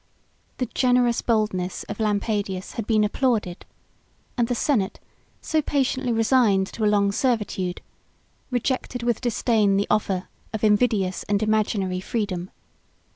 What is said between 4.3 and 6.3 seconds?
and the senate, so patiently